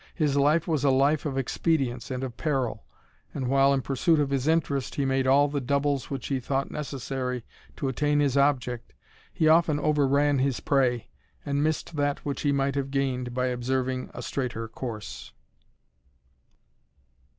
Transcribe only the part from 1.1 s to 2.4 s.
of expedients and of